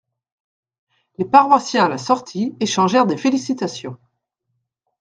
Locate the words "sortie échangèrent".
1.99-3.05